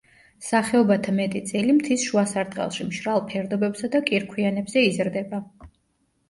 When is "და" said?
3.97-4.03